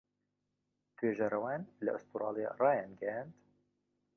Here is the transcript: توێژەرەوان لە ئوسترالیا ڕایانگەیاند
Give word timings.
توێژەرەوان 0.95 1.61
لە 1.83 1.89
ئوسترالیا 1.95 2.49
ڕایانگەیاند 2.61 3.33